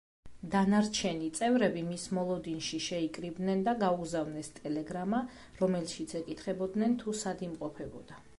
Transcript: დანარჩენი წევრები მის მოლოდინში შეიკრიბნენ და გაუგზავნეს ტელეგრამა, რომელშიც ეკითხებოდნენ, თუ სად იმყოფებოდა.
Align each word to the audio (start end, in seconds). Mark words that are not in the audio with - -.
დანარჩენი 0.53 1.27
წევრები 1.39 1.83
მის 1.89 2.05
მოლოდინში 2.19 2.79
შეიკრიბნენ 2.85 3.61
და 3.69 3.75
გაუგზავნეს 3.85 4.51
ტელეგრამა, 4.57 5.21
რომელშიც 5.61 6.17
ეკითხებოდნენ, 6.23 6.99
თუ 7.05 7.17
სად 7.23 7.47
იმყოფებოდა. 7.51 8.23